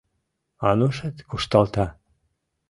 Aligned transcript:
-Анушет 0.69 1.15
кушталта. 1.29 1.85